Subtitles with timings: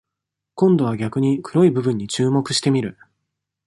[0.55, 2.97] 今度は逆に、黒い部分に注目してみる。